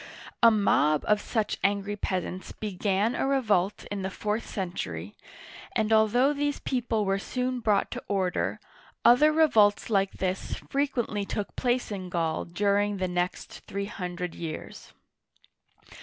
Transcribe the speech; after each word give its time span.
A 0.41 0.49
mob 0.49 1.05
of 1.07 1.21
such 1.21 1.59
angry 1.63 1.95
peasants 1.95 2.53
began 2.53 3.13
a 3.13 3.27
revolt 3.27 3.83
in 3.91 4.01
the 4.01 4.09
fourth 4.09 4.47
century, 4.49 5.13
and 5.75 5.93
although 5.93 6.33
these 6.33 6.59
people 6.59 7.05
were 7.05 7.19
soon 7.19 7.59
brought 7.59 7.91
to 7.91 8.03
order, 8.07 8.59
other 9.05 9.31
revolts 9.31 9.91
like 9.91 10.13
this 10.13 10.55
frequently 10.55 11.23
took 11.23 11.55
place 11.55 11.91
in 11.91 12.09
Gaul 12.09 12.45
during 12.45 12.97
the 12.97 13.07
next 13.07 13.59
three 13.67 13.85
hundred 13.85 14.33
years. 14.33 14.91